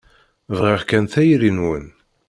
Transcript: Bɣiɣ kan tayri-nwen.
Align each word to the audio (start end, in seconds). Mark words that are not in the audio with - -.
Bɣiɣ 0.57 0.81
kan 0.89 1.05
tayri-nwen. 1.13 1.85